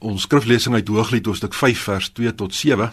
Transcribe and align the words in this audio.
Ons 0.00 0.22
skriflesing 0.24 0.72
uit 0.78 0.88
Hooglied 0.88 1.26
hoofstuk 1.28 1.52
5 1.52 1.80
vers 1.84 2.06
2 2.16 2.30
tot 2.34 2.54
7. 2.56 2.86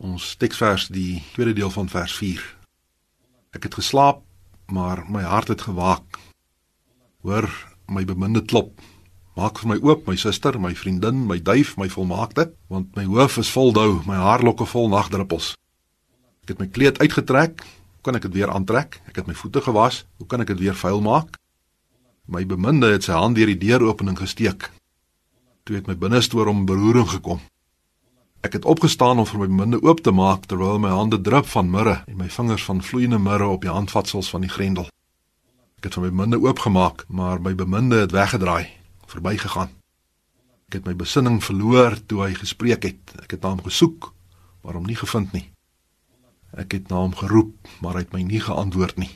Ons 0.00 0.30
teksvers 0.40 0.86
die 0.88 1.20
tweede 1.34 1.52
deel 1.58 1.68
van 1.70 1.90
vers 1.92 2.12
4. 2.16 2.40
Ek 3.52 3.66
het 3.68 3.74
geslaap, 3.76 4.22
maar 4.72 5.02
my 5.12 5.20
hart 5.28 5.50
het 5.52 5.66
gewaak. 5.66 6.16
Hoor 7.20 7.50
my 7.92 8.06
beminde 8.08 8.40
klop. 8.48 8.80
Maak 9.36 9.60
vir 9.60 9.74
my 9.74 9.76
oop, 9.84 10.06
my 10.08 10.16
suster, 10.16 10.56
my 10.56 10.72
vriendin, 10.72 11.26
my 11.28 11.36
duif, 11.36 11.74
my 11.76 11.90
volmaakte, 11.92 12.46
want 12.72 12.96
my 12.96 13.04
hoof 13.04 13.36
is 13.42 13.50
vol 13.52 13.74
dou, 13.76 14.00
my 14.08 14.16
haarlokke 14.16 14.64
vol 14.64 14.88
nagdruppels. 14.88 15.50
Ek 16.46 16.54
het 16.54 16.62
my 16.62 16.68
kleed 16.72 17.00
uitgetrek, 17.02 17.60
hoe 17.60 18.06
kan 18.08 18.16
ek 18.16 18.24
dit 18.30 18.38
weer 18.38 18.54
aantrek? 18.54 19.02
Ek 19.04 19.20
het 19.20 19.28
my 19.28 19.36
voete 19.36 19.60
gewas, 19.60 20.06
hoe 20.16 20.26
kan 20.26 20.40
ek 20.40 20.54
dit 20.54 20.64
weer 20.64 20.80
vuil 20.80 21.04
maak? 21.04 21.36
My 22.24 22.46
beminde 22.48 22.94
het 22.94 23.04
sy 23.04 23.12
hand 23.20 23.36
deur 23.36 23.52
die 23.52 23.60
deuropening 23.66 24.16
gesteek 24.16 24.70
toe 25.64 25.76
het 25.78 25.86
my 25.88 25.96
binneste 25.96 26.36
oor 26.36 26.50
hom 26.50 26.64
beroering 26.68 27.08
gekom. 27.08 27.40
Ek 28.44 28.58
het 28.58 28.66
opgestaan 28.68 29.22
om 29.22 29.26
vir 29.28 29.40
my 29.40 29.46
beminde 29.48 29.80
oop 29.80 30.02
te 30.04 30.12
maak 30.12 30.44
terwyl 30.50 30.76
my 30.78 30.90
hande 30.92 31.20
drup 31.24 31.48
van 31.48 31.70
mirre 31.72 32.02
en 32.04 32.18
my 32.20 32.28
vingers 32.28 32.66
van 32.68 32.82
vloeiende 32.84 33.18
mirre 33.18 33.48
op 33.48 33.64
die 33.64 33.72
handvatsels 33.72 34.28
van 34.28 34.44
die 34.44 34.52
grendel. 34.52 34.90
Ek 35.80 35.88
het 35.88 35.96
vir 35.96 36.04
my 36.04 36.10
beminde 36.12 36.42
oopgemaak, 36.44 37.06
maar 37.08 37.40
my 37.40 37.54
beminde 37.56 38.02
het 38.04 38.12
weggedraai, 38.12 38.68
verbygegaan. 39.08 39.72
Ek 40.68 40.80
het 40.80 40.86
my 40.88 40.94
besinning 41.00 41.40
verloor 41.44 41.96
toe 42.08 42.22
hy 42.26 42.32
gespreek 42.36 42.84
het. 42.84 43.16
Ek 43.24 43.36
het 43.36 43.42
na 43.44 43.54
hom 43.54 43.64
gesoek, 43.64 44.12
maar 44.64 44.76
hom 44.76 44.84
nie 44.88 45.00
gevind 45.00 45.32
nie. 45.32 45.46
Ek 46.52 46.76
het 46.76 46.92
na 46.92 47.00
hom 47.00 47.16
geroep, 47.16 47.56
maar 47.80 47.96
hy 47.96 48.04
het 48.04 48.12
my 48.12 48.22
nie 48.28 48.44
geantwoord 48.44 49.00
nie. 49.00 49.12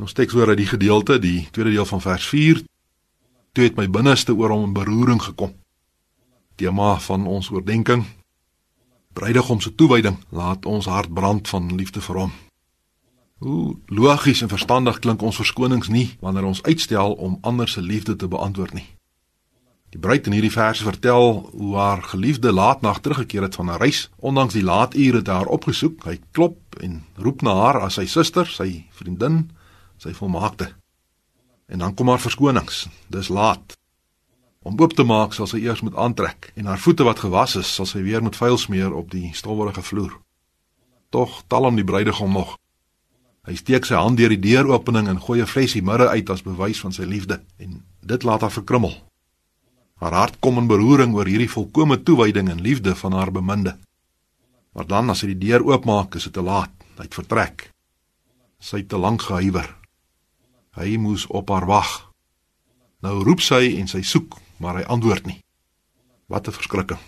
Ons 0.00 0.14
teks 0.16 0.38
oor 0.38 0.54
uit 0.54 0.62
die 0.62 0.70
gedeelte, 0.70 1.18
die 1.18 1.48
tweede 1.50 1.74
deel 1.74 1.88
van 1.90 2.00
vers 2.00 2.30
toe 3.52 3.64
het 3.64 3.76
my 3.76 3.88
binneste 3.90 4.34
oor 4.34 4.50
hom 4.54 4.68
in 4.68 4.76
beroering 4.76 5.22
gekom. 5.22 5.54
Tema 6.54 6.98
van 7.00 7.26
ons 7.26 7.50
oordeenking. 7.50 8.04
Bruidegom 9.12 9.60
se 9.60 9.74
toewyding 9.74 10.20
laat 10.30 10.66
ons 10.66 10.86
hart 10.86 11.12
brand 11.12 11.48
van 11.48 11.74
liefde 11.74 12.00
vir 12.00 12.16
hom. 12.16 12.32
Hoe 13.40 13.76
logies 13.86 14.42
en 14.42 14.52
verstandig 14.52 14.98
klink 14.98 15.22
ons 15.22 15.36
verskonings 15.40 15.88
nie 15.88 16.10
wanneer 16.20 16.44
ons 16.44 16.62
uitstel 16.62 17.12
om 17.12 17.38
ander 17.40 17.68
se 17.68 17.82
liefde 17.82 18.16
te 18.16 18.28
beantwoord 18.28 18.74
nie. 18.76 18.86
Die 19.90 19.98
bruid 19.98 20.28
in 20.28 20.36
hierdie 20.36 20.52
verse 20.54 20.84
vertel 20.86 21.50
hoe 21.50 21.76
haar 21.76 22.02
geliefde 22.12 22.52
laatnag 22.52 23.00
teruggekeer 23.00 23.42
het 23.48 23.54
van 23.54 23.70
'n 23.70 23.80
reis. 23.82 24.10
Ondanks 24.16 24.54
die 24.54 24.62
laat 24.62 24.94
ure 24.94 25.16
het 25.16 25.26
haar 25.26 25.46
opgesoek. 25.46 26.04
Hy 26.04 26.20
klop 26.30 26.58
en 26.80 27.04
roep 27.16 27.42
na 27.42 27.54
haar 27.54 27.80
as 27.80 27.94
sy 27.94 28.06
suster, 28.06 28.46
sy 28.46 28.84
vriendin, 28.90 29.50
sy 29.96 30.12
volmaakte. 30.12 30.79
En 31.70 31.78
dan 31.78 31.94
kom 31.94 32.08
haar 32.10 32.20
verskonings. 32.20 32.88
Dis 33.06 33.28
laat. 33.30 33.76
Om 34.62 34.74
oop 34.76 34.92
te 34.92 35.06
maak 35.06 35.32
sal 35.32 35.46
sy 35.48 35.62
eers 35.62 35.80
moet 35.80 35.96
aantrek 35.96 36.50
en 36.58 36.66
haar 36.68 36.80
voete 36.82 37.06
wat 37.06 37.22
gewas 37.22 37.54
is, 37.56 37.68
sal 37.74 37.86
sy 37.88 38.02
weer 38.04 38.22
met 38.22 38.36
vuil 38.36 38.58
smeer 38.58 38.92
op 38.92 39.08
die 39.14 39.30
stowwerige 39.34 39.82
vloer. 39.86 40.18
Tog 41.14 41.42
tal 41.48 41.64
hom 41.64 41.78
die 41.78 41.86
bruidegom 41.86 42.34
nog. 42.36 42.58
Hy 43.48 43.56
steek 43.56 43.88
sy 43.88 43.96
hand 43.96 44.18
deur 44.20 44.34
die 44.34 44.42
deuropening 44.42 45.08
en 45.08 45.22
gooi 45.22 45.40
'n 45.40 45.46
flesie 45.46 45.82
mirre 45.82 46.08
uit 46.08 46.30
as 46.30 46.42
bewys 46.42 46.80
van 46.80 46.92
sy 46.92 47.08
liefde 47.08 47.40
en 47.56 47.82
dit 48.02 48.22
laat 48.22 48.40
haar 48.40 48.52
verkrummel. 48.52 48.94
Haar 50.00 50.12
hart 50.12 50.36
kom 50.40 50.58
in 50.58 50.66
beroering 50.66 51.14
oor 51.14 51.26
hierdie 51.26 51.50
volkomme 51.50 52.02
toewyding 52.02 52.48
en 52.50 52.60
liefde 52.60 52.94
van 52.94 53.12
haar 53.12 53.32
beminde. 53.32 53.78
Maar 54.72 54.86
dan 54.86 55.10
as 55.10 55.18
sy 55.18 55.26
die 55.26 55.48
deur 55.48 55.64
oopmaak, 55.64 56.14
is 56.14 56.24
dit 56.24 56.32
te 56.32 56.42
laat. 56.42 56.70
Hy 56.96 57.02
het 57.02 57.14
vertrek. 57.14 57.70
Sy 58.58 58.76
het 58.76 58.88
te 58.88 58.96
lank 58.96 59.22
gehuiwer. 59.22 59.79
Hy 60.80 60.96
moes 60.96 61.26
op 61.28 61.50
haar 61.52 61.66
wag. 61.68 61.88
Nou 63.04 63.18
roep 63.24 63.42
sy 63.44 63.74
en 63.76 63.88
sy 63.88 64.00
soek, 64.00 64.38
maar 64.56 64.78
hy 64.78 64.84
antwoord 64.88 65.26
nie. 65.28 65.40
Wat 66.32 66.48
'n 66.48 66.56
verskrikking. 66.56 67.00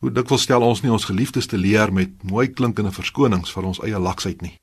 Hoe 0.00 0.12
dikwels 0.12 0.42
stel 0.42 0.62
ons 0.62 0.80
nie 0.80 0.92
ons 0.92 1.04
geliefdes 1.04 1.46
te 1.46 1.58
leer 1.58 1.92
met 1.92 2.22
mooi 2.22 2.48
klinkende 2.48 2.92
verskonings 2.92 3.52
vir 3.52 3.64
ons 3.64 3.80
eie 3.84 3.98
laksheid 3.98 4.40
nie. 4.40 4.56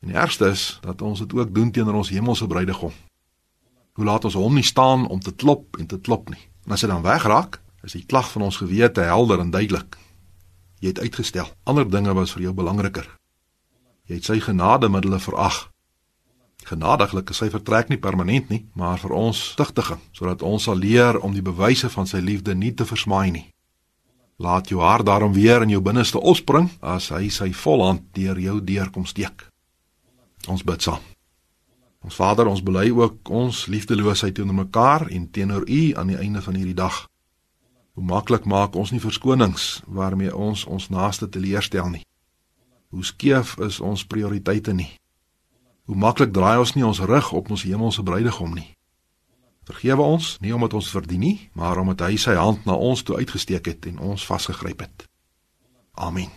En 0.00 0.08
die 0.08 0.16
ergste 0.16 0.48
is 0.48 0.78
dat 0.82 1.02
ons 1.02 1.18
dit 1.18 1.32
ook 1.32 1.54
doen 1.54 1.70
teenoor 1.70 1.94
ons 1.94 2.08
hemelse 2.08 2.46
bruidegom. 2.46 2.92
Hoe 3.92 4.04
laat 4.04 4.24
ons 4.24 4.34
hom 4.34 4.54
nie 4.54 4.64
staan 4.64 5.06
om 5.08 5.20
te 5.20 5.32
klop 5.32 5.76
en 5.76 5.86
te 5.86 5.98
klop 5.98 6.28
nie. 6.28 6.48
En 6.64 6.72
as 6.72 6.80
hy 6.80 6.88
dan 6.88 7.02
wegraak, 7.02 7.60
is 7.82 7.92
die 7.92 8.06
klag 8.06 8.30
van 8.30 8.42
ons 8.42 8.56
gewete 8.56 9.00
helder 9.00 9.40
en 9.40 9.50
duidelik. 9.50 9.96
Jy 10.80 10.88
het 10.88 10.98
uitgestel. 10.98 11.48
Ander 11.64 11.90
dinge 11.90 12.14
was 12.14 12.32
vir 12.32 12.42
jou 12.42 12.54
belangriker. 12.54 13.16
Jy 14.06 14.14
het 14.14 14.24
sy 14.24 14.40
genade 14.40 14.88
middele 14.88 15.18
verag 15.18 15.75
genadiglik 16.66 17.30
is 17.30 17.40
sy 17.42 17.48
vertrek 17.50 17.90
nie 17.90 18.00
permanent 18.02 18.50
nie, 18.50 18.64
maar 18.74 18.98
vir 18.98 19.14
ons 19.14 19.42
stigtiging, 19.54 20.00
sodat 20.12 20.42
ons 20.42 20.66
sal 20.66 20.78
leer 20.82 21.18
om 21.22 21.34
die 21.34 21.44
bewyse 21.44 21.90
van 21.92 22.08
sy 22.10 22.18
liefde 22.18 22.54
nie 22.54 22.72
te 22.74 22.86
versmaai 22.88 23.30
nie. 23.30 23.46
Laat 24.42 24.68
jou 24.68 24.82
hart 24.82 25.06
daarom 25.06 25.32
weer 25.32 25.62
in 25.64 25.72
jou 25.72 25.80
binneste 25.80 26.20
opspring 26.20 26.68
as 26.82 27.08
hy 27.14 27.30
sy 27.32 27.52
volhand 27.56 28.02
deur 28.12 28.38
jou 28.40 28.58
deurkom 28.60 29.06
steek. 29.06 29.46
Ons 30.46 30.64
bid 30.66 30.82
saam. 30.82 31.00
Ons 32.04 32.18
Vader, 32.20 32.46
ons 32.46 32.62
bely 32.62 32.90
ook 32.94 33.30
ons 33.34 33.64
liefdeloosheid 33.66 34.36
teenoor 34.36 34.60
mekaar 34.66 35.08
en 35.10 35.30
teenoor 35.30 35.64
U 35.66 35.80
aan 35.96 36.12
die 36.12 36.18
einde 36.20 36.42
van 36.42 36.54
hierdie 36.54 36.76
dag. 36.76 37.06
Hoe 37.96 38.04
maklik 38.04 38.44
maak 38.44 38.76
ons 38.76 38.92
nie 38.92 39.00
verskonings 39.00 39.80
waarmee 39.86 40.34
ons 40.34 40.66
ons 40.68 40.90
naaste 40.92 41.28
teleurstel 41.28 41.88
nie. 41.90 42.04
Hoe 42.92 43.04
skeef 43.04 43.56
is 43.58 43.80
ons 43.80 44.04
prioriteite 44.06 44.76
nie. 44.76 44.92
Hoe 45.86 45.96
maklik 45.96 46.32
draai 46.34 46.58
ons 46.58 46.74
nie 46.74 46.86
ons 46.86 47.00
rug 47.00 47.32
op 47.32 47.50
ons 47.50 47.62
hemelse 47.62 48.02
bruidegom 48.02 48.54
nie. 48.54 48.70
Vergewe 49.66 50.02
ons, 50.02 50.36
nie 50.42 50.54
omdat 50.54 50.74
ons 50.78 50.90
verdien 50.90 51.22
nie, 51.22 51.36
maar 51.58 51.78
omdat 51.82 52.06
hy 52.06 52.18
sy 52.22 52.34
hand 52.38 52.66
na 52.66 52.74
ons 52.74 53.02
toe 53.02 53.18
uitgesteek 53.18 53.66
het 53.66 53.86
en 53.90 54.02
ons 54.14 54.26
vasgegryp 54.26 54.82
het. 54.86 55.06
Amen. 55.94 56.30